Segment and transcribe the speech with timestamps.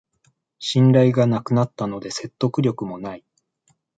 [0.57, 3.23] 信頼がなくなったので説得力もない